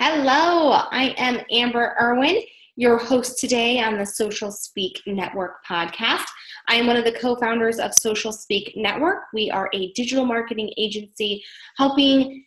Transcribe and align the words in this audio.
Hello, 0.00 0.70
I 0.92 1.12
am 1.18 1.40
Amber 1.50 1.96
Irwin, 2.00 2.40
your 2.76 2.98
host 2.98 3.40
today 3.40 3.80
on 3.80 3.98
the 3.98 4.06
Social 4.06 4.52
Speak 4.52 5.02
Network 5.08 5.56
podcast. 5.68 6.22
I 6.68 6.76
am 6.76 6.86
one 6.86 6.94
of 6.94 7.04
the 7.04 7.10
co 7.10 7.34
founders 7.34 7.80
of 7.80 7.92
Social 7.92 8.30
Speak 8.30 8.74
Network. 8.76 9.24
We 9.34 9.50
are 9.50 9.68
a 9.74 9.90
digital 9.94 10.24
marketing 10.24 10.72
agency 10.78 11.42
helping 11.78 12.44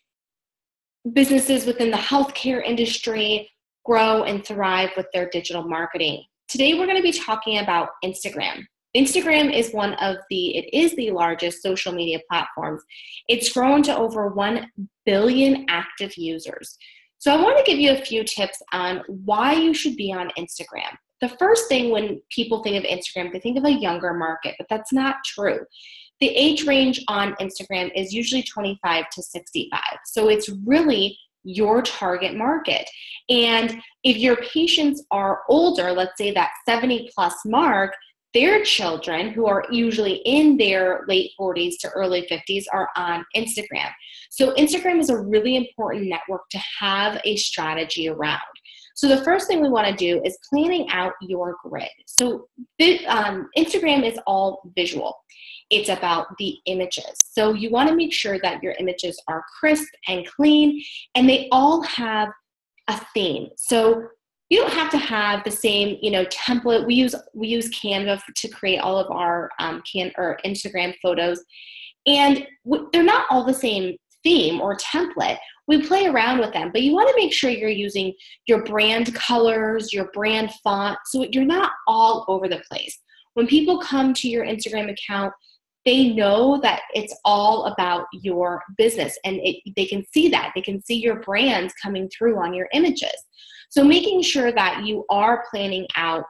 businesses 1.12 1.66
within 1.66 1.92
the 1.92 1.98
healthcare 1.98 2.64
industry 2.64 3.50
grow 3.84 4.24
and 4.24 4.46
thrive 4.46 4.92
with 4.96 5.08
their 5.14 5.28
digital 5.28 5.68
marketing. 5.68 6.24
Today, 6.48 6.76
we're 6.76 6.86
going 6.86 6.96
to 6.96 7.04
be 7.04 7.12
talking 7.12 7.58
about 7.58 7.90
Instagram. 8.02 8.64
Instagram 8.96 9.54
is 9.54 9.74
one 9.74 9.96
of 9.96 10.16
the, 10.30 10.56
it 10.56 10.74
is 10.74 10.96
the 10.96 11.12
largest 11.12 11.62
social 11.62 11.92
media 11.92 12.20
platforms. 12.30 12.82
It's 13.28 13.52
grown 13.52 13.84
to 13.84 13.98
over 13.98 14.30
1 14.30 14.68
billion 15.06 15.66
active 15.68 16.16
users. 16.16 16.78
So, 17.22 17.32
I 17.32 17.40
want 17.40 17.64
to 17.64 17.72
give 17.72 17.78
you 17.78 17.92
a 17.92 18.04
few 18.04 18.24
tips 18.24 18.60
on 18.74 19.04
why 19.06 19.54
you 19.54 19.76
should 19.76 19.96
be 19.96 20.12
on 20.12 20.32
Instagram. 20.40 20.98
The 21.22 21.30
first 21.30 21.70
thing 21.70 21.92
when 21.92 22.20
people 22.32 22.64
think 22.64 22.84
of 22.84 22.90
Instagram, 22.90 23.32
they 23.32 23.40
think 23.40 23.60
of 23.60 23.64
a 23.64 23.72
younger 23.72 24.16
market, 24.16 24.56
but 24.58 24.66
that's 24.72 24.92
not 24.92 25.18
true. 25.24 25.60
The 26.20 26.30
age 26.30 26.66
range 26.66 27.00
on 27.08 27.36
Instagram 27.36 27.92
is 27.96 28.12
usually 28.12 28.42
25 28.42 29.06
to 29.12 29.22
65. 29.22 29.80
So, 30.06 30.30
it's 30.30 30.50
really 30.66 31.16
your 31.44 31.84
target 31.84 32.36
market. 32.36 32.90
And 33.30 33.80
if 34.04 34.18
your 34.18 34.38
patients 34.38 35.06
are 35.12 35.42
older, 35.48 35.92
let's 35.92 36.18
say 36.18 36.32
that 36.32 36.50
70 36.68 37.12
plus 37.14 37.36
mark, 37.46 37.94
their 38.34 38.64
children, 38.64 39.30
who 39.30 39.46
are 39.46 39.66
usually 39.72 40.16
in 40.26 40.58
their 40.58 41.04
late 41.08 41.32
40s 41.40 41.74
to 41.82 41.90
early 41.90 42.28
50s, 42.32 42.64
are 42.72 42.90
on 42.96 43.26
Instagram. 43.36 43.90
So, 44.30 44.54
Instagram 44.56 45.00
is 45.00 45.10
a 45.10 45.18
really 45.18 45.56
important 45.56 46.08
network 46.08 46.42
to 46.52 46.60
have 46.80 47.20
a 47.26 47.36
strategy 47.36 48.08
around. 48.08 48.40
So, 48.96 49.08
the 49.08 49.24
first 49.24 49.48
thing 49.48 49.62
we 49.62 49.70
want 49.70 49.88
to 49.88 49.96
do 49.96 50.22
is 50.24 50.38
planning 50.50 50.88
out 50.92 51.14
your 51.22 51.58
grid. 51.64 51.90
So, 52.06 52.48
um, 53.08 53.50
Instagram 53.58 54.10
is 54.10 54.20
all 54.28 54.62
visual, 54.76 55.18
it's 55.70 55.90
about 55.90 56.28
the 56.38 56.58
images. 56.66 57.14
So, 57.26 57.54
you 57.54 57.70
want 57.70 57.90
to 57.90 57.96
make 57.96 58.14
sure 58.14 58.40
that 58.40 58.64
your 58.64 58.74
images 58.80 59.22
are 59.28 59.44
crisp 59.60 59.90
and 60.08 60.26
clean 60.26 60.82
and 61.16 61.28
they 61.28 61.50
all 61.52 61.82
have 61.84 62.30
a 62.88 63.02
theme. 63.14 63.50
So, 63.58 64.08
you 64.52 64.60
don't 64.60 64.74
have 64.74 64.92
to 64.92 64.98
have 64.98 65.46
the 65.46 65.50
same 65.50 65.98
you 66.02 66.12
know 66.12 66.26
template. 66.26 66.86
We 66.86 66.94
use 66.94 67.16
we 67.34 67.48
use 67.48 67.70
canva 67.70 68.22
to 68.36 68.48
create 68.50 68.80
all 68.80 68.98
of 68.98 69.10
our 69.10 69.50
um, 69.60 69.82
can 69.92 70.12
or 70.18 70.38
instagram 70.46 70.94
photos. 71.02 71.42
And 72.06 72.46
w- 72.66 72.90
they're 72.92 73.02
not 73.02 73.28
all 73.30 73.46
the 73.46 73.54
same 73.54 73.96
theme 74.24 74.60
or 74.60 74.76
template. 74.76 75.38
We 75.70 75.88
play 75.88 76.08
around 76.08 76.40
with 76.40 76.52
them 76.52 76.70
but 76.74 76.82
you 76.82 76.92
want 76.94 77.08
to 77.08 77.16
make 77.16 77.32
sure 77.32 77.50
you're 77.50 77.70
using 77.70 78.14
your 78.46 78.64
brand 78.66 79.16
colors 79.16 79.94
your 79.94 80.12
brand 80.14 80.52
font 80.62 81.00
so 81.06 81.26
you're 81.32 81.46
not 81.46 81.72
all 81.88 82.26
over 82.28 82.50
the 82.50 82.62
place. 82.70 83.00
When 83.36 83.48
people 83.48 83.80
come 83.80 84.14
to 84.16 84.28
your 84.28 84.46
instagram 84.46 84.92
account 84.92 85.34
they 85.86 86.10
know 86.10 86.60
that 86.62 86.82
it's 86.94 87.16
all 87.26 87.66
about 87.66 88.06
your 88.22 88.62
business 88.78 89.18
and 89.24 89.38
it, 89.42 89.56
they 89.76 89.86
can 89.86 90.04
see 90.14 90.30
that. 90.30 90.52
They 90.54 90.62
can 90.62 90.80
see 90.84 90.98
your 90.98 91.22
brands 91.22 91.74
coming 91.82 92.08
through 92.16 92.38
on 92.38 92.54
your 92.54 92.68
images 92.74 93.16
so 93.72 93.86
making 93.86 94.22
sure 94.22 94.52
that 94.52 94.86
you 94.86 95.06
are 95.10 95.46
planning 95.50 95.88
out 95.96 96.26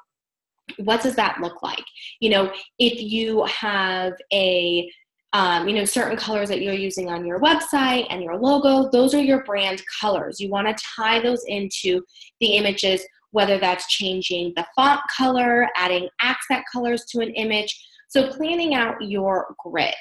what 0.78 1.02
does 1.02 1.16
that 1.16 1.42
look 1.42 1.62
like? 1.64 1.84
You 2.22 2.30
know, 2.30 2.54
if 2.80 3.02
you 3.02 3.44
have 3.46 4.14
a 4.32 4.90
um, 5.34 5.68
you 5.68 5.76
know 5.76 5.86
certain 5.86 6.18
colors 6.18 6.50
that 6.50 6.62
you're 6.62 6.74
using 6.74 7.10
on 7.10 7.26
your 7.26 7.40
website 7.40 8.06
and 8.10 8.22
your 8.22 8.36
logo 8.36 8.90
those 8.92 9.14
are 9.14 9.22
your 9.22 9.44
brand 9.44 9.82
colors. 10.00 10.40
You 10.40 10.50
want 10.50 10.68
to 10.68 10.84
tie 10.96 11.20
those 11.20 11.44
into 11.48 12.04
the 12.40 12.58
images 12.58 13.02
whether 13.32 13.58
that's 13.58 13.88
changing 13.88 14.52
the 14.58 14.66
font 14.76 15.00
color 15.16 15.68
adding 15.78 16.10
accent 16.22 16.64
colors 16.72 17.06
to 17.06 17.22
an 17.22 17.30
image. 17.32 17.74
So 18.10 18.28
planning 18.28 18.76
out 18.76 19.02
your 19.02 19.56
grid 19.58 19.96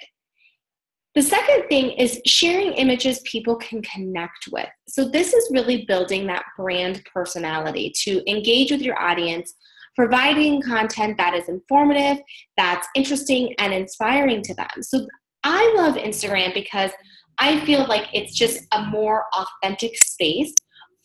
the 1.14 1.22
second 1.22 1.66
thing 1.68 1.90
is 1.92 2.20
sharing 2.24 2.72
images 2.74 3.20
people 3.24 3.56
can 3.56 3.82
connect 3.82 4.48
with. 4.52 4.68
So, 4.88 5.08
this 5.08 5.34
is 5.34 5.50
really 5.52 5.84
building 5.86 6.26
that 6.28 6.44
brand 6.56 7.02
personality 7.12 7.92
to 8.02 8.30
engage 8.30 8.70
with 8.70 8.80
your 8.80 9.00
audience, 9.00 9.54
providing 9.96 10.62
content 10.62 11.16
that 11.18 11.34
is 11.34 11.48
informative, 11.48 12.18
that's 12.56 12.86
interesting, 12.94 13.54
and 13.58 13.72
inspiring 13.72 14.42
to 14.42 14.54
them. 14.54 14.82
So, 14.82 15.06
I 15.42 15.74
love 15.76 15.96
Instagram 15.96 16.54
because 16.54 16.92
I 17.38 17.64
feel 17.64 17.86
like 17.88 18.06
it's 18.12 18.36
just 18.36 18.64
a 18.72 18.84
more 18.84 19.24
authentic 19.34 19.96
space 19.96 20.54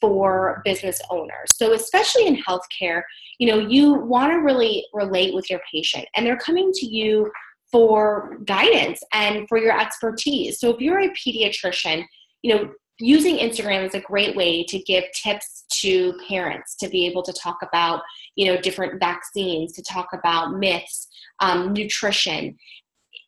for 0.02 0.62
business 0.66 1.02
owners. 1.10 1.50
So, 1.56 1.74
especially 1.74 2.28
in 2.28 2.36
healthcare, 2.48 3.02
you 3.40 3.48
know, 3.48 3.58
you 3.58 3.96
want 3.96 4.32
to 4.34 4.38
really 4.38 4.86
relate 4.94 5.34
with 5.34 5.50
your 5.50 5.62
patient, 5.74 6.06
and 6.16 6.28
they're 6.28 6.38
coming 6.38 6.72
to 6.74 6.86
you 6.86 7.32
for 7.76 8.38
guidance 8.46 9.02
and 9.12 9.46
for 9.50 9.58
your 9.58 9.78
expertise. 9.78 10.62
So 10.62 10.70
if 10.70 10.80
you're 10.80 11.02
a 11.02 11.10
pediatrician, 11.10 12.06
you 12.42 12.56
know, 12.56 12.70
using 13.00 13.36
Instagram 13.36 13.86
is 13.86 13.96
a 13.96 14.00
great 14.00 14.34
way 14.34 14.64
to 14.64 14.80
give 14.80 15.04
tips 15.14 15.66
to 15.82 16.18
parents 16.30 16.78
to 16.78 16.88
be 16.88 17.06
able 17.06 17.22
to 17.24 17.34
talk 17.34 17.58
about, 17.62 18.02
you 18.38 18.46
know, 18.46 18.62
different 18.62 18.98
vaccines, 18.98 19.74
to 19.74 19.84
talk 19.84 20.08
about 20.14 20.54
myths, 20.54 21.10
um, 21.42 21.74
nutrition. 21.74 22.56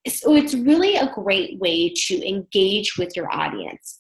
So 0.07 0.33
it's 0.37 0.53
really 0.53 0.95
a 0.95 1.11
great 1.13 1.59
way 1.59 1.91
to 2.05 2.25
engage 2.25 2.97
with 2.97 3.17
your 3.17 3.29
audience. 3.29 3.99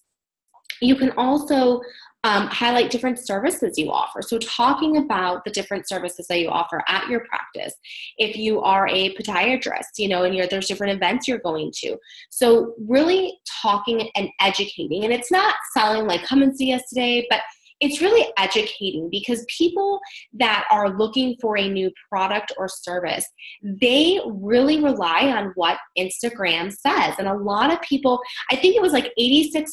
You 0.81 0.95
can 0.95 1.11
also 1.17 1.81
um, 2.23 2.47
highlight 2.47 2.89
different 2.89 3.19
services 3.19 3.77
you 3.77 3.91
offer. 3.91 4.21
So, 4.21 4.37
talking 4.39 4.97
about 4.97 5.45
the 5.45 5.51
different 5.51 5.87
services 5.87 6.27
that 6.27 6.39
you 6.39 6.49
offer 6.49 6.83
at 6.87 7.07
your 7.07 7.21
practice. 7.21 7.73
If 8.17 8.35
you 8.35 8.61
are 8.61 8.87
a 8.87 9.15
podiatrist, 9.15 9.97
you 9.97 10.09
know, 10.09 10.23
and 10.23 10.35
you're, 10.35 10.47
there's 10.47 10.67
different 10.67 10.93
events 10.93 11.27
you're 11.27 11.39
going 11.39 11.71
to. 11.77 11.97
So, 12.29 12.73
really 12.87 13.39
talking 13.61 14.09
and 14.15 14.29
educating. 14.39 15.03
And 15.03 15.13
it's 15.13 15.31
not 15.31 15.55
selling 15.73 16.07
like, 16.07 16.23
come 16.23 16.41
and 16.41 16.55
see 16.55 16.73
us 16.73 16.83
today, 16.89 17.25
but 17.29 17.41
it's 17.79 18.01
really 18.01 18.27
educating 18.37 19.09
because 19.11 19.45
people 19.55 19.99
that 20.33 20.65
are 20.71 20.97
looking 20.97 21.35
for 21.39 21.57
a 21.57 21.69
new 21.69 21.91
product 22.09 22.51
or 22.57 22.67
service, 22.67 23.25
they 23.63 24.19
really 24.25 24.81
rely 24.83 25.31
on 25.31 25.51
what 25.55 25.77
Instagram 25.97 26.71
says. 26.71 27.15
And 27.19 27.27
a 27.27 27.35
lot 27.35 27.71
of 27.71 27.81
people, 27.81 28.19
I 28.51 28.55
think 28.55 28.75
it 28.75 28.81
was 28.81 28.93
like 28.93 29.11
86% 29.19 29.65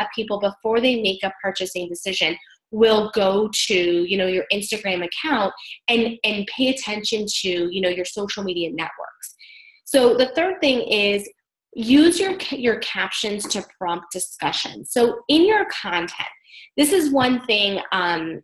of 0.00 0.06
people 0.14 0.38
before 0.40 0.80
they 0.80 1.02
make 1.02 1.22
a 1.22 1.32
purchasing 1.42 1.88
decision 1.88 2.36
will 2.70 3.10
go 3.14 3.48
to 3.66 3.74
you 3.74 4.16
know 4.18 4.26
your 4.26 4.44
instagram 4.52 5.02
account 5.02 5.52
and 5.88 6.18
and 6.22 6.46
pay 6.54 6.68
attention 6.68 7.24
to 7.26 7.48
you 7.72 7.80
know 7.80 7.88
your 7.88 8.04
social 8.04 8.42
media 8.42 8.68
networks 8.70 9.34
so 9.86 10.14
the 10.14 10.30
third 10.34 10.60
thing 10.60 10.80
is 10.82 11.26
use 11.74 12.20
your 12.20 12.36
your 12.50 12.78
captions 12.80 13.46
to 13.46 13.64
prompt 13.78 14.04
discussion 14.12 14.84
so 14.84 15.20
in 15.28 15.46
your 15.46 15.66
content 15.70 16.28
this 16.76 16.92
is 16.92 17.10
one 17.10 17.44
thing 17.46 17.80
um, 17.92 18.42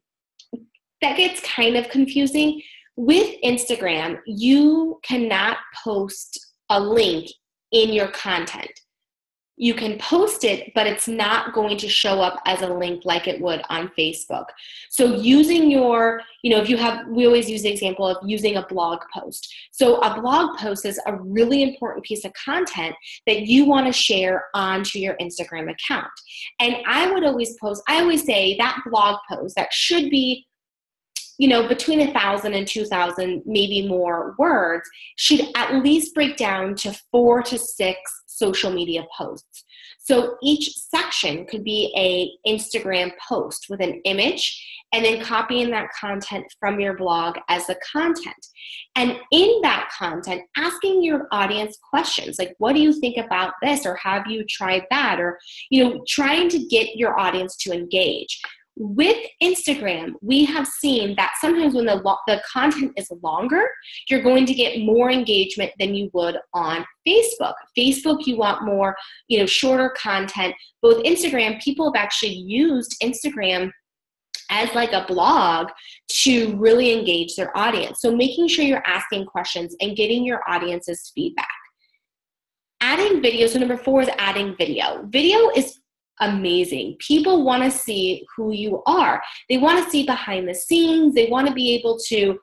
that 1.02 1.16
gets 1.16 1.41
kind 1.41 1.76
of 1.76 1.88
confusing. 1.88 2.60
With 2.97 3.41
Instagram, 3.42 4.20
you 4.26 5.00
cannot 5.02 5.58
post 5.82 6.38
a 6.70 6.80
link 6.80 7.28
in 7.72 7.92
your 7.92 8.08
content 8.08 8.70
you 9.56 9.75
can 9.75 9.98
post 9.98 10.42
it, 10.42 10.72
but 10.75 10.87
it's 10.87 11.06
not 11.06 11.54
going 11.54 11.78
to 11.78 11.88
show 11.88 12.20
up 12.20 12.41
as 12.44 12.62
a 12.62 12.69
link 12.69 13.04
like 13.04 13.28
it 13.28 13.41
would 13.41 13.62
on 13.69 13.91
Facebook. 13.97 14.47
So, 14.91 15.15
using 15.15 15.70
your, 15.70 16.22
you 16.42 16.50
know, 16.50 16.60
if 16.60 16.69
you 16.69 16.76
have, 16.76 17.06
we 17.06 17.26
always 17.26 17.48
use 17.48 17.62
the 17.62 17.70
example 17.70 18.06
of 18.06 18.16
using 18.28 18.56
a 18.56 18.66
blog 18.66 19.00
post. 19.12 19.54
So, 19.70 20.00
a 20.00 20.20
blog 20.20 20.59
post 20.59 20.84
is 20.84 21.00
a 21.06 21.15
really 21.16 21.62
important 21.62 22.04
piece 22.04 22.25
of 22.25 22.32
content 22.32 22.97
that 23.26 23.42
you 23.42 23.65
want 23.65 23.87
to 23.87 23.92
share 23.92 24.47
onto 24.54 24.98
your 24.98 25.16
Instagram 25.20 25.71
account. 25.71 26.10
And 26.59 26.76
I 26.86 27.10
would 27.12 27.25
always 27.25 27.56
post, 27.60 27.82
I 27.88 28.00
always 28.00 28.25
say 28.25 28.56
that 28.59 28.81
blog 28.91 29.18
post 29.30 29.54
that 29.56 29.72
should 29.72 30.10
be 30.10 30.47
you 31.36 31.48
know, 31.48 31.66
between 31.66 32.01
a 32.01 32.12
thousand 32.12 32.54
and 32.54 32.66
two 32.66 32.84
thousand, 32.84 33.42
maybe 33.45 33.89
more 33.89 34.36
words, 34.39 34.89
should 35.16 35.41
at 35.56 35.83
least 35.83 36.15
break 36.15 36.36
down 36.36 36.77
to 36.77 36.97
four 37.10 37.42
to 37.42 37.59
six 37.59 37.98
social 38.34 38.71
media 38.71 39.04
posts. 39.16 39.65
So 40.01 40.36
each 40.42 40.75
section 40.77 41.47
could 41.47 41.65
be 41.65 41.92
a 41.97 42.51
Instagram 42.51 43.13
post 43.28 43.66
with 43.71 43.81
an 43.81 44.01
image 44.04 44.63
and 44.92 45.04
then 45.04 45.25
copying 45.25 45.71
that 45.71 45.89
content 45.98 46.45
from 46.60 46.78
your 46.78 46.97
blog 46.97 47.36
as 47.48 47.66
the 47.66 47.77
content. 47.92 48.47
And 48.97 49.19
in 49.33 49.60
that 49.63 49.91
content, 49.97 50.42
asking 50.57 51.03
your 51.03 51.27
audience 51.33 51.78
questions 51.91 52.36
like, 52.39 52.54
what 52.59 52.75
do 52.75 52.81
you 52.81 52.92
think 52.92 53.16
about 53.16 53.54
this? 53.63 53.86
Or 53.86 53.97
have 53.97 54.27
you 54.28 54.45
tried 54.48 54.84
that? 54.91 55.21
Or, 55.21 55.39
you 55.71 55.83
know, 55.83 56.04
trying 56.07 56.48
to 56.51 56.59
get 56.59 56.97
your 56.97 57.19
audience 57.19 57.57
to 57.59 57.72
engage. 57.72 58.41
With 58.76 59.24
Instagram, 59.41 60.15
we 60.21 60.44
have 60.47 60.66
seen 60.66 61.15
that 61.16 61.34
sometimes 61.41 61.74
when 61.74 61.86
the, 61.86 61.94
lo- 61.94 62.18
the 62.26 62.42
content 62.53 62.92
is 62.97 63.09
longer, 63.22 63.68
you're 64.10 64.22
going 64.22 64.47
to 64.47 64.54
get 64.54 64.80
more 64.80 65.12
engagement 65.12 65.71
than 65.78 65.94
you 65.94 66.10
would 66.12 66.36
on 66.53 66.84
Facebook. 67.06 67.54
Facebook, 67.78 68.26
you 68.26 68.36
want 68.36 68.65
more, 68.65 68.97
you 69.28 69.38
know, 69.38 69.47
shorter 69.47 69.94
content. 69.97 70.54
Both 70.82 71.04
Instagram, 71.04 71.62
people 71.62 71.92
have 71.92 72.03
actually 72.03 72.34
used 72.34 72.97
Instagram 73.00 73.71
as 74.50 74.74
like 74.74 74.92
a 74.92 75.04
blog 75.06 75.68
to 76.09 76.56
really 76.56 76.92
engage 76.92 77.36
their 77.36 77.56
audience. 77.56 78.00
So 78.00 78.15
making 78.15 78.48
sure 78.48 78.65
you're 78.65 78.86
asking 78.86 79.27
questions 79.27 79.77
and 79.80 79.97
getting 79.97 80.24
your 80.24 80.41
audience's 80.48 81.12
feedback. 81.15 81.48
Adding 82.80 83.22
video. 83.22 83.47
So 83.47 83.59
number 83.59 83.77
four 83.77 84.03
is 84.03 84.10
adding 84.18 84.56
video. 84.56 85.06
Video 85.09 85.48
is 85.50 85.80
amazing. 86.21 86.97
People 86.99 87.45
want 87.45 87.63
to 87.63 87.71
see 87.71 88.25
who 88.37 88.53
you 88.53 88.83
are. 88.87 89.22
They 89.49 89.59
want 89.59 89.84
to 89.84 89.91
see 89.91 90.05
behind 90.05 90.49
the 90.49 90.55
scenes. 90.55 91.15
They 91.15 91.27
want 91.27 91.49
to 91.49 91.55
be 91.55 91.75
able 91.75 91.99
to 92.09 92.39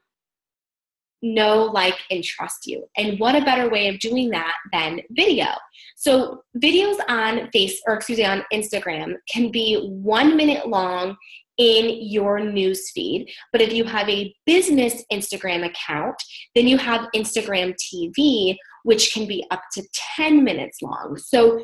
know, 1.22 1.66
like, 1.66 1.98
and 2.10 2.24
trust 2.24 2.66
you. 2.66 2.84
And 2.98 3.20
what 3.20 3.36
a 3.36 3.46
better 3.46 3.70
way 3.70 3.88
of 3.88 4.00
doing 4.00 4.30
that 4.32 4.56
than 4.72 5.02
video? 5.12 5.48
So, 5.96 6.44
videos 6.58 6.98
on 7.08 7.50
Face 7.52 7.80
or 7.88 7.96
excuse 7.96 8.18
me, 8.18 8.26
on 8.26 8.44
Instagram 8.54 9.16
can 9.32 9.52
be 9.52 9.88
one 9.88 10.36
minute 10.36 10.68
long 10.68 11.16
in 11.58 12.02
your 12.02 12.40
newsfeed. 12.40 13.32
But 13.52 13.62
if 13.62 13.72
you 13.72 13.84
have 13.84 14.10
a 14.10 14.34
business 14.46 15.04
Instagram 15.12 15.66
account, 15.66 16.16
then 16.56 16.68
you 16.68 16.78
have 16.78 17.08
Instagram 17.16 17.76
TV, 17.76 18.58
which 18.84 19.14
can 19.14 19.28
be 19.28 19.46
up 19.52 19.62
to 19.74 19.84
10 20.16 20.44
minutes 20.44 20.82
long. 20.82 21.18
So, 21.18 21.62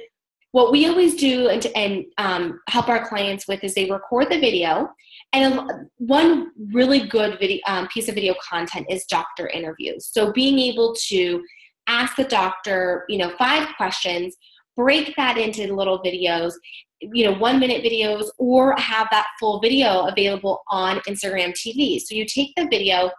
what 0.51 0.71
we 0.71 0.87
always 0.87 1.15
do 1.15 1.49
and, 1.49 1.65
and 1.75 2.05
um, 2.17 2.59
help 2.69 2.87
our 2.89 3.07
clients 3.07 3.47
with 3.47 3.63
is 3.63 3.73
they 3.73 3.89
record 3.89 4.29
the 4.29 4.39
video 4.39 4.89
and 5.33 5.59
one 5.97 6.51
really 6.71 7.07
good 7.07 7.37
video, 7.39 7.59
um, 7.67 7.87
piece 7.87 8.07
of 8.07 8.15
video 8.15 8.33
content 8.41 8.87
is 8.89 9.05
doctor 9.05 9.47
interviews. 9.49 10.09
So 10.11 10.31
being 10.31 10.57
able 10.57 10.95
to 11.09 11.43
ask 11.87 12.15
the 12.15 12.23
doctor 12.25 13.05
you 13.09 13.17
know 13.17 13.31
five 13.37 13.67
questions 13.77 14.35
break 14.75 15.15
that 15.15 15.37
into 15.37 15.73
little 15.73 16.01
videos 16.03 16.53
you 17.01 17.25
know 17.25 17.37
one 17.37 17.59
minute 17.59 17.83
videos 17.83 18.27
or 18.37 18.75
have 18.77 19.07
that 19.11 19.27
full 19.39 19.59
video 19.59 20.05
available 20.07 20.61
on 20.69 20.99
instagram 21.01 21.51
tv 21.53 21.99
so 21.99 22.13
you 22.13 22.25
take 22.25 22.51
the 22.55 22.67
video 22.69 23.09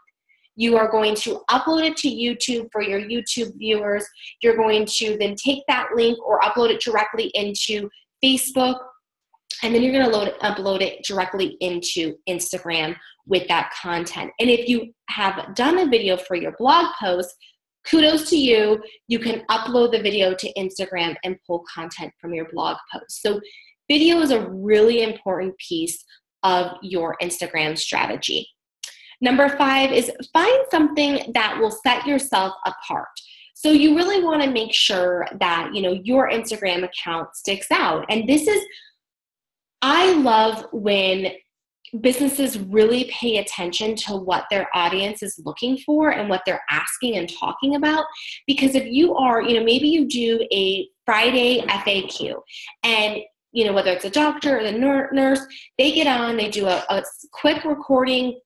you 0.58 0.76
are 0.76 0.90
going 0.90 1.14
to 1.14 1.40
upload 1.50 1.84
it 1.84 1.96
to 1.98 2.08
YouTube 2.08 2.68
for 2.72 2.82
your 2.82 3.00
YouTube 3.00 3.56
viewers. 3.56 4.04
You're 4.42 4.56
going 4.56 4.86
to 4.96 5.16
then 5.16 5.36
take 5.36 5.62
that 5.68 5.90
link 5.94 6.18
or 6.26 6.40
upload 6.40 6.70
it 6.70 6.80
directly 6.80 7.26
into 7.34 7.88
Facebook. 8.22 8.76
And 9.62 9.72
then 9.72 9.84
you're 9.84 9.92
going 9.92 10.10
to 10.10 10.10
load 10.10 10.34
upload 10.42 10.80
it 10.80 11.04
directly 11.04 11.56
into 11.60 12.16
Instagram 12.28 12.96
with 13.28 13.46
that 13.46 13.72
content. 13.80 14.32
And 14.40 14.50
if 14.50 14.68
you 14.68 14.92
have 15.10 15.54
done 15.54 15.78
a 15.78 15.86
video 15.86 16.16
for 16.16 16.34
your 16.34 16.52
blog 16.58 16.86
post, 17.00 17.32
kudos 17.88 18.28
to 18.30 18.36
you. 18.36 18.82
You 19.06 19.20
can 19.20 19.44
upload 19.50 19.92
the 19.92 20.02
video 20.02 20.34
to 20.34 20.52
Instagram 20.54 21.14
and 21.22 21.36
pull 21.46 21.64
content 21.72 22.12
from 22.20 22.34
your 22.34 22.48
blog 22.50 22.78
post. 22.92 23.22
So, 23.22 23.40
video 23.88 24.20
is 24.22 24.32
a 24.32 24.50
really 24.50 25.02
important 25.02 25.56
piece 25.56 26.04
of 26.42 26.72
your 26.82 27.16
Instagram 27.22 27.78
strategy. 27.78 28.48
Number 29.20 29.48
five 29.48 29.92
is 29.92 30.10
find 30.32 30.64
something 30.70 31.32
that 31.34 31.58
will 31.60 31.70
set 31.70 32.06
yourself 32.06 32.54
apart. 32.64 33.08
So 33.54 33.72
you 33.72 33.96
really 33.96 34.22
want 34.22 34.42
to 34.42 34.50
make 34.50 34.72
sure 34.72 35.26
that, 35.40 35.74
you 35.74 35.82
know, 35.82 36.00
your 36.04 36.30
Instagram 36.30 36.84
account 36.84 37.34
sticks 37.34 37.70
out. 37.72 38.06
And 38.08 38.28
this 38.28 38.46
is 38.46 38.62
I 39.82 40.12
love 40.12 40.66
when 40.72 41.32
businesses 42.00 42.58
really 42.58 43.10
pay 43.10 43.38
attention 43.38 43.96
to 43.96 44.16
what 44.16 44.44
their 44.50 44.68
audience 44.74 45.22
is 45.22 45.40
looking 45.44 45.78
for 45.78 46.10
and 46.10 46.28
what 46.28 46.42
they're 46.44 46.62
asking 46.70 47.16
and 47.16 47.32
talking 47.38 47.76
about 47.76 48.04
because 48.46 48.74
if 48.74 48.84
you 48.86 49.14
are 49.14 49.40
you 49.40 49.58
know 49.58 49.64
maybe 49.64 49.88
you 49.88 50.06
do 50.06 50.46
a 50.52 50.86
friday 51.06 51.62
faq 51.62 52.34
and 52.82 53.20
you 53.52 53.64
know 53.64 53.72
whether 53.72 53.90
it's 53.90 54.04
a 54.04 54.10
doctor 54.10 54.58
or 54.58 54.62
the 54.62 54.70
nurse 54.70 55.40
they 55.78 55.92
get 55.92 56.06
on 56.06 56.36
they 56.36 56.50
do 56.50 56.66
a, 56.66 56.84
a 56.90 57.02
quick 57.32 57.64
recording 57.64 58.38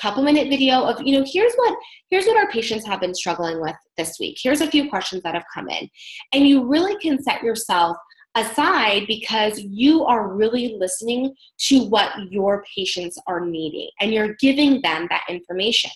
couple 0.00 0.22
minute 0.22 0.48
video 0.48 0.82
of 0.82 1.00
you 1.02 1.18
know 1.18 1.24
here's 1.30 1.54
what 1.54 1.76
here's 2.10 2.26
what 2.26 2.36
our 2.36 2.50
patients 2.50 2.86
have 2.86 3.00
been 3.00 3.14
struggling 3.14 3.60
with 3.60 3.76
this 3.96 4.18
week. 4.18 4.38
Here's 4.42 4.60
a 4.60 4.70
few 4.70 4.88
questions 4.88 5.22
that 5.22 5.34
have 5.34 5.44
come 5.52 5.68
in. 5.68 5.88
And 6.32 6.46
you 6.46 6.66
really 6.66 6.96
can 6.96 7.22
set 7.22 7.42
yourself 7.42 7.96
aside 8.34 9.04
because 9.06 9.60
you 9.60 10.04
are 10.04 10.32
really 10.32 10.76
listening 10.78 11.34
to 11.58 11.84
what 11.84 12.10
your 12.30 12.64
patients 12.74 13.18
are 13.26 13.44
needing 13.44 13.88
and 14.00 14.12
you're 14.12 14.34
giving 14.40 14.80
them 14.82 15.06
that 15.10 15.24
information 15.28 15.90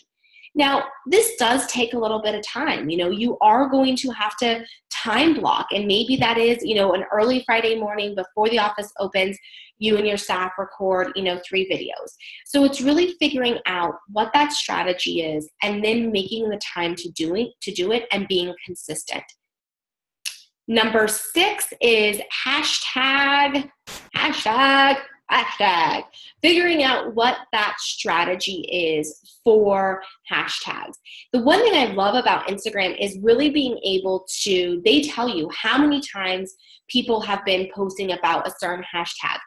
now, 0.54 0.84
this 1.06 1.34
does 1.36 1.66
take 1.66 1.94
a 1.94 1.98
little 1.98 2.22
bit 2.22 2.34
of 2.34 2.46
time. 2.46 2.88
You 2.88 2.96
know, 2.96 3.10
you 3.10 3.36
are 3.40 3.68
going 3.68 3.96
to 3.96 4.10
have 4.10 4.36
to 4.38 4.64
time 4.90 5.34
block, 5.34 5.66
and 5.72 5.86
maybe 5.86 6.16
that 6.16 6.38
is, 6.38 6.62
you 6.62 6.76
know, 6.76 6.94
an 6.94 7.04
early 7.12 7.42
Friday 7.44 7.78
morning 7.78 8.14
before 8.14 8.48
the 8.48 8.60
office 8.60 8.92
opens, 9.00 9.36
you 9.78 9.96
and 9.96 10.06
your 10.06 10.16
staff 10.16 10.52
record, 10.56 11.12
you 11.16 11.24
know, 11.24 11.40
three 11.46 11.68
videos. 11.68 12.12
So 12.46 12.64
it's 12.64 12.80
really 12.80 13.16
figuring 13.18 13.58
out 13.66 13.94
what 14.12 14.32
that 14.32 14.52
strategy 14.52 15.22
is 15.22 15.50
and 15.62 15.84
then 15.84 16.12
making 16.12 16.48
the 16.48 16.60
time 16.74 16.94
to 16.96 17.10
do 17.10 17.34
it, 17.34 17.48
to 17.62 17.72
do 17.72 17.90
it 17.90 18.06
and 18.12 18.28
being 18.28 18.54
consistent. 18.64 19.24
Number 20.68 21.08
six 21.08 21.72
is 21.80 22.20
hashtag, 22.46 23.68
hashtag 24.16 24.98
hashtag, 25.34 26.04
figuring 26.42 26.82
out 26.82 27.14
what 27.14 27.38
that 27.52 27.76
strategy 27.78 28.66
is 28.70 29.38
for 29.42 30.02
hashtags. 30.30 30.94
The 31.32 31.42
one 31.42 31.60
thing 31.60 31.74
I 31.74 31.92
love 31.92 32.14
about 32.14 32.48
Instagram 32.48 32.96
is 33.00 33.18
really 33.22 33.50
being 33.50 33.78
able 33.84 34.26
to, 34.42 34.80
they 34.84 35.02
tell 35.02 35.28
you 35.28 35.50
how 35.54 35.78
many 35.78 36.00
times 36.00 36.54
people 36.88 37.20
have 37.20 37.44
been 37.44 37.68
posting 37.74 38.12
about 38.12 38.46
a 38.46 38.54
certain 38.58 38.84
hashtag. 38.94 39.38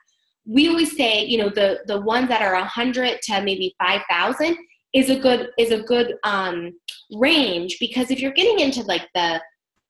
We 0.46 0.70
always 0.70 0.96
say, 0.96 1.26
you 1.26 1.38
know, 1.40 1.50
the 1.50 1.82
the 1.88 2.00
ones 2.00 2.30
that 2.30 2.42
are 2.42 2.54
100 2.54 3.22
to 3.24 3.42
maybe 3.42 3.76
5,000 3.80 4.58
is 4.94 5.10
a 5.10 5.20
good 5.20 5.50
is 5.58 5.72
a 5.72 5.84
good 5.84 6.16
um, 6.24 6.72
range 7.12 7.78
because 7.80 8.12
if 8.12 8.20
you're 8.20 8.32
getting 8.32 8.60
into 8.60 8.82
like 8.84 9.08
the 9.14 9.42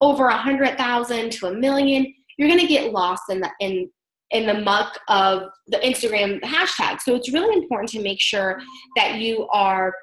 over 0.01 0.27
a 0.27 0.38
hundred 0.38 0.77
thousand 0.77 1.31
to 1.33 1.47
a 1.47 1.53
million, 1.53 2.11
you're 2.38 2.49
going 2.49 2.59
to 2.59 2.67
get 2.67 2.91
lost 2.91 3.23
in 3.29 3.39
the 3.39 3.49
in 3.59 3.89
in 4.31 4.45
the 4.45 4.62
muck 4.62 5.00
of 5.07 5.44
the 5.68 5.77
Instagram 5.77 6.41
hashtag. 6.41 7.00
So 7.01 7.15
it's 7.15 7.31
really 7.31 7.56
important 7.57 7.89
to 7.91 8.01
make 8.01 8.19
sure 8.19 8.59
that 8.95 9.15
you 9.15 9.47
are 9.53 9.94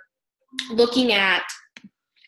looking 0.70 1.12
at 1.12 1.42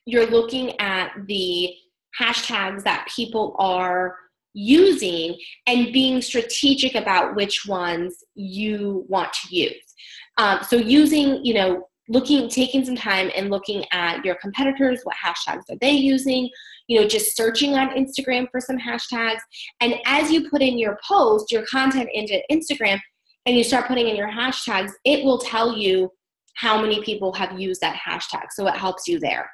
you're 0.09 0.27
looking 0.27 0.79
at 0.81 1.11
the 1.27 1.75
hashtags 2.21 2.85
that 2.85 3.09
people 3.15 3.57
are 3.59 4.17
using 4.55 5.37
and 5.67 5.93
being 5.93 6.23
strategic 6.23 6.95
about 6.95 7.35
which 7.35 7.67
ones 7.67 8.25
you 8.35 9.05
want 9.09 9.33
to 9.33 9.55
use. 9.55 9.95
Um, 10.39 10.61
so 10.63 10.77
using, 10.77 11.45
you 11.45 11.55
know, 11.55 11.89
looking, 12.09 12.49
taking 12.49 12.85
some 12.85 12.97
time 12.97 13.31
and 13.37 13.51
looking 13.51 13.85
at 13.93 14.25
your 14.25 14.37
competitors, 14.37 15.01
what 15.03 15.17
hashtags 15.17 15.69
are 15.71 15.77
they 15.81 15.91
using? 15.91 16.49
You 16.89 17.01
know, 17.01 17.07
just 17.07 17.37
searching 17.37 17.75
on 17.75 17.91
Instagram 17.91 18.47
for 18.51 18.61
some 18.61 18.79
hashtags. 18.79 19.41
And 19.81 19.95
as 20.07 20.31
you 20.31 20.49
put 20.49 20.63
in 20.63 20.79
your 20.79 20.99
post, 21.07 21.51
your 21.51 21.65
content 21.67 22.09
into 22.13 22.41
Instagram, 22.51 23.01
and 23.47 23.57
you 23.57 23.65
start 23.65 23.87
putting 23.87 24.09
in 24.09 24.17
your 24.17 24.31
hashtags, 24.31 24.91
it 25.05 25.25
will 25.25 25.39
tell 25.39 25.77
you 25.77 26.11
how 26.55 26.81
many 26.81 27.03
people 27.03 27.33
have 27.35 27.59
used 27.59 27.81
that 27.81 27.97
hashtag. 27.97 28.47
So 28.51 28.67
it 28.67 28.75
helps 28.75 29.07
you 29.07 29.21
there. 29.21 29.49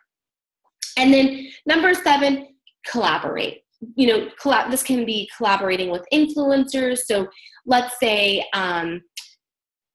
And 0.96 1.12
then 1.12 1.48
number 1.66 1.94
seven, 1.94 2.48
collaborate. 2.86 3.62
You 3.96 4.06
know, 4.06 4.28
collab- 4.40 4.70
this 4.70 4.82
can 4.82 5.04
be 5.04 5.28
collaborating 5.36 5.90
with 5.90 6.04
influencers. 6.12 6.98
So 6.98 7.28
let's 7.66 7.98
say 7.98 8.46
um, 8.54 9.02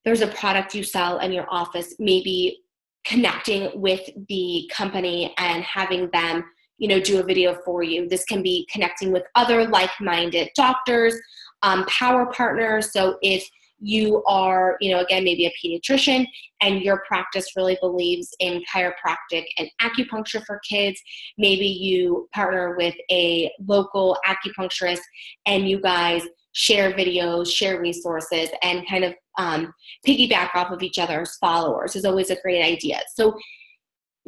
there's 0.04 0.22
a 0.22 0.28
product 0.28 0.76
you 0.76 0.84
sell 0.84 1.20
in 1.20 1.32
your 1.32 1.46
office, 1.50 1.96
maybe 1.98 2.60
connecting 3.06 3.70
with 3.80 4.10
the 4.28 4.70
company 4.74 5.34
and 5.38 5.64
having 5.64 6.10
them 6.12 6.44
you 6.78 6.88
know 6.88 7.00
do 7.00 7.20
a 7.20 7.24
video 7.24 7.56
for 7.66 7.84
you. 7.84 8.08
This 8.08 8.26
can 8.26 8.42
be 8.42 8.68
connecting 8.72 9.12
with 9.12 9.24
other 9.36 9.68
like-minded 9.68 10.50
doctors 10.56 11.16
um, 11.64 11.86
power 11.86 12.28
partners. 12.28 12.92
So 12.92 13.18
if 13.22 13.48
you 13.80 14.24
are 14.26 14.76
you 14.82 14.92
know 14.92 15.02
again 15.02 15.24
maybe 15.24 15.46
a 15.46 15.54
pediatrician 15.64 16.26
and 16.62 16.82
your 16.82 17.04
practice 17.08 17.56
really 17.56 17.78
believes 17.80 18.34
in 18.40 18.64
chiropractic 18.74 19.46
and 19.60 19.70
acupuncture 19.84 20.44
for 20.48 20.60
kids 20.68 21.00
maybe 21.38 21.68
you 21.68 22.28
partner 22.34 22.76
with 22.76 22.96
a 23.12 23.52
local 23.68 24.18
acupuncturist 24.28 25.02
and 25.46 25.70
you 25.70 25.80
guys 25.80 26.24
share 26.54 26.92
videos 26.94 27.52
share 27.54 27.80
resources 27.80 28.50
and 28.64 28.84
kind 28.90 29.04
of 29.04 29.14
um, 29.38 29.74
piggyback 30.06 30.50
off 30.56 30.72
of 30.72 30.82
each 30.82 30.98
other's 30.98 31.38
followers 31.38 31.96
is 31.96 32.06
always 32.06 32.30
a 32.30 32.42
great 32.42 32.64
idea. 32.64 33.00
So 33.16 33.38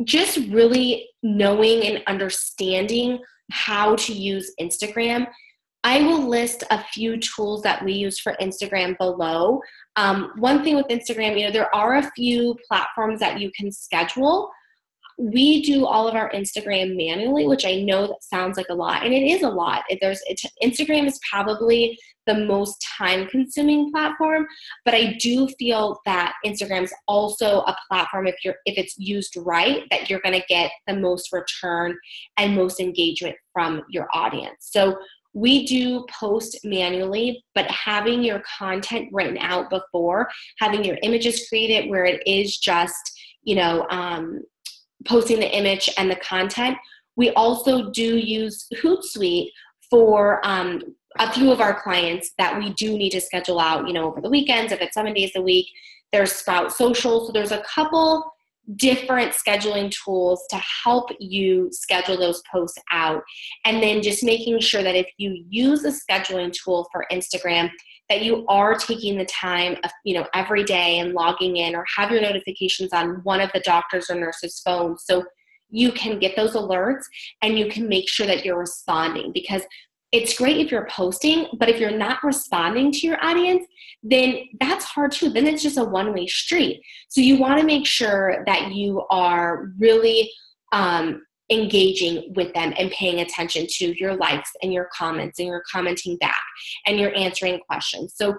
just 0.04 0.38
really 0.50 1.10
knowing 1.24 1.84
and 1.84 2.04
understanding 2.08 3.20
how 3.52 3.96
to 3.96 4.14
use 4.14 4.54
Instagram. 4.60 5.28
I 5.84 6.02
will 6.02 6.28
list 6.28 6.64
a 6.72 6.84
few 6.84 7.18
tools 7.18 7.62
that 7.64 7.84
we 7.84 7.94
use 7.94 8.20
for 8.20 8.36
Instagram 8.42 8.98
below. 8.98 9.62
Um, 9.96 10.32
one 10.38 10.64
thing 10.64 10.76
with 10.76 10.88
Instagram, 10.88 11.40
you 11.40 11.46
know, 11.46 11.52
there 11.52 11.74
are 11.74 11.96
a 11.96 12.12
few 12.12 12.56
platforms 12.68 13.20
that 13.22 13.40
you 13.40 13.50
can 13.58 13.72
schedule. 13.72 14.52
We 15.20 15.62
do 15.62 15.86
all 15.86 16.08
of 16.08 16.16
our 16.16 16.32
Instagram 16.32 16.96
manually, 16.96 17.46
which 17.46 17.66
I 17.66 17.82
know 17.82 18.08
that 18.08 18.24
sounds 18.24 18.56
like 18.56 18.70
a 18.70 18.74
lot, 18.74 19.06
and 19.06 19.14
it 19.14 19.24
is 19.24 19.44
a 19.44 19.50
lot. 19.50 19.84
There's 20.02 20.22
Instagram 20.64 21.08
is 21.08 21.20
probably 21.30 22.00
the 22.26 22.36
most 22.36 22.86
time 22.98 23.28
consuming 23.28 23.92
platform, 23.92 24.48
but 24.86 24.94
I 24.94 25.18
do 25.20 25.50
feel 25.60 26.00
that 26.06 26.36
Instagram 26.46 26.84
is 26.84 26.94
also 27.08 27.62
a 27.62 27.76
platform 27.90 28.28
if 28.28 28.36
you're 28.46 28.56
if 28.66 28.78
it's 28.78 28.98
used 28.98 29.36
right 29.38 29.84
that 29.92 30.10
you're 30.10 30.22
going 30.22 30.40
to 30.40 30.46
get 30.48 30.72
the 30.88 30.96
most 30.96 31.34
return 31.34 31.98
and 32.38 32.56
most 32.56 32.80
engagement 32.80 33.36
from 33.52 33.82
your 33.90 34.08
audience. 34.14 34.70
So 34.72 34.98
we 35.34 35.66
do 35.66 36.06
post 36.18 36.60
manually, 36.64 37.44
but 37.56 37.70
having 37.70 38.24
your 38.24 38.42
content 38.58 39.10
written 39.12 39.38
out 39.38 39.70
before, 39.70 40.30
having 40.60 40.84
your 40.84 40.98
images 41.04 41.48
created 41.50 41.90
where 41.90 42.06
it 42.06 42.22
is 42.26 42.58
just, 42.58 43.20
you 43.44 43.56
know, 43.56 43.86
um, 43.90 44.42
posting 45.06 45.40
the 45.40 45.56
image 45.56 45.90
and 45.98 46.10
the 46.10 46.16
content. 46.18 46.78
We 47.16 47.32
also 47.32 47.90
do 47.92 48.18
use 48.18 48.68
Hootsuite 48.82 49.50
for 49.90 50.46
um, 50.46 50.82
a 51.18 51.32
few 51.32 51.52
of 51.52 51.62
our 51.62 51.82
clients 51.82 52.32
that 52.38 52.58
we 52.58 52.74
do 52.74 52.98
need 52.98 53.12
to 53.12 53.22
schedule 53.22 53.60
out, 53.60 53.88
you 53.88 53.94
know, 53.94 54.06
over 54.06 54.22
the 54.22 54.30
weekends, 54.30 54.72
if 54.72 54.82
it's 54.82 54.94
seven 54.94 55.14
days 55.14 55.32
a 55.36 55.42
week. 55.42 55.68
There's 56.12 56.32
Sprout 56.32 56.72
Social. 56.72 57.26
So 57.26 57.32
there's 57.32 57.52
a 57.52 57.64
couple 57.64 58.32
different 58.76 59.34
scheduling 59.34 59.92
tools 59.92 60.44
to 60.50 60.62
help 60.84 61.10
you 61.20 61.70
schedule 61.72 62.18
those 62.18 62.42
posts 62.52 62.78
out. 62.92 63.24
And 63.66 63.82
then 63.82 64.02
just 64.02 64.24
making 64.24 64.60
sure 64.60 64.84
that 64.84 64.96
if 64.96 65.08
you 65.18 65.44
use 65.50 65.84
a 65.86 65.92
scheduling 65.92 66.54
tool 66.54 66.88
for 66.92 67.06
Instagram, 67.12 67.70
that 68.10 68.24
you 68.24 68.46
are 68.48 68.76
taking 68.76 69.18
the 69.18 69.26
time 69.26 69.78
of, 69.84 69.92
you 70.04 70.16
know, 70.16 70.26
every 70.34 70.64
day 70.64 71.00
and 71.00 71.14
logging 71.14 71.58
in 71.58 71.76
or 71.76 71.86
have 71.96 72.12
your 72.12 72.22
notifications 72.22 72.92
on 72.94 73.22
one 73.24 73.40
of 73.40 73.52
the 73.54 73.62
doctors 73.62 74.10
or 74.10 74.16
nurses' 74.16 74.62
phones. 74.66 75.04
So 75.06 75.24
you 75.70 75.92
can 75.92 76.18
get 76.18 76.36
those 76.36 76.54
alerts 76.54 77.04
and 77.42 77.58
you 77.58 77.70
can 77.70 77.88
make 77.88 78.10
sure 78.10 78.26
that 78.26 78.44
you're 78.44 78.58
responding 78.58 79.32
because 79.34 79.62
it's 80.12 80.38
great 80.38 80.58
if 80.58 80.72
you're 80.72 80.88
posting, 80.90 81.48
but 81.60 81.70
if 81.70 81.80
you're 81.80 81.92
not 81.96 82.24
responding 82.24 82.92
to 82.92 83.08
your 83.08 83.24
audience, 83.24 83.66
then 84.02 84.40
that's 84.60 84.86
hard 84.86 85.12
too. 85.12 85.30
Then 85.30 85.46
it's 85.46 85.62
just 85.62 85.78
a 85.78 85.84
one 85.84 86.14
way 86.14 86.26
street. 86.26 86.82
So 87.10 87.22
you 87.22 87.38
want 87.38 87.60
to 87.60 87.66
make 87.66 87.86
sure 87.86 88.44
that 88.48 88.74
you 88.74 89.04
are 89.12 89.72
really 89.78 90.32
um, 90.72 91.22
engaging 91.52 92.34
with 92.36 92.54
them 92.54 92.74
and 92.78 92.92
paying 92.92 93.20
attention 93.20 93.66
to 93.68 94.00
your 94.00 94.16
likes 94.16 94.50
and 94.62 94.74
your 94.74 94.88
comments 94.96 95.40
and 95.40 95.48
you're 95.48 95.64
commenting 95.72 96.18
back 96.18 96.42
and 96.86 97.00
you're 97.00 97.16
answering 97.16 97.60
questions. 97.68 98.14
So 98.16 98.36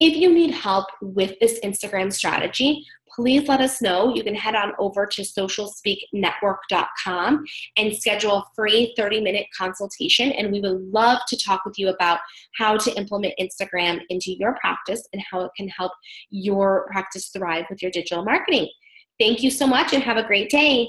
if 0.00 0.16
you 0.16 0.32
need 0.32 0.52
help 0.52 0.86
with 1.00 1.36
this 1.40 1.58
Instagram 1.64 2.12
strategy, 2.12 2.86
please 3.14 3.48
let 3.48 3.60
us 3.60 3.80
know. 3.82 4.14
You 4.14 4.22
can 4.22 4.36
head 4.36 4.54
on 4.54 4.72
over 4.78 5.06
to 5.06 5.22
socialspeaknetwork.com 5.22 7.44
and 7.76 7.96
schedule 7.96 8.36
a 8.36 8.44
free 8.54 8.94
30 8.96 9.20
minute 9.20 9.48
consultation. 9.56 10.30
And 10.32 10.52
we 10.52 10.60
would 10.60 10.92
love 10.92 11.18
to 11.28 11.36
talk 11.36 11.64
with 11.64 11.78
you 11.78 11.88
about 11.88 12.20
how 12.56 12.76
to 12.76 12.96
implement 12.96 13.34
Instagram 13.40 14.00
into 14.08 14.36
your 14.38 14.56
practice 14.60 15.02
and 15.12 15.20
how 15.28 15.40
it 15.40 15.50
can 15.56 15.66
help 15.68 15.90
your 16.30 16.86
practice 16.92 17.26
thrive 17.28 17.64
with 17.68 17.82
your 17.82 17.90
digital 17.90 18.24
marketing. 18.24 18.68
Thank 19.18 19.42
you 19.42 19.50
so 19.50 19.66
much 19.66 19.92
and 19.92 20.04
have 20.04 20.16
a 20.16 20.22
great 20.22 20.48
day. 20.48 20.86